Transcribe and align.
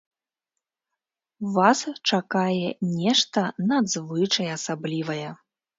Вас 1.59 1.79
чакае 2.13 2.67
нешта 2.97 3.47
надзвычай 3.75 4.55
асаблівае! 4.61 5.25